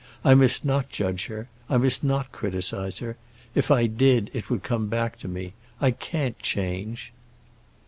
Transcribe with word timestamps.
I 0.23 0.33
must 0.33 0.65
not 0.65 0.89
judge 0.89 1.27
her; 1.27 1.47
I 1.69 1.77
must 1.77 2.03
not 2.03 2.31
criticize 2.31 2.97
her. 2.97 3.17
If 3.53 3.69
I 3.69 3.85
did, 3.85 4.31
it 4.33 4.49
would 4.49 4.63
come 4.63 4.87
back 4.87 5.19
to 5.19 5.27
me. 5.27 5.53
I 5.79 5.91
can't 5.91 6.39
change!" 6.39 7.13